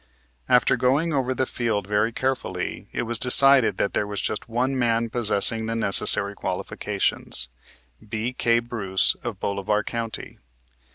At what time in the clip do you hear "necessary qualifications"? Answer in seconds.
5.75-7.49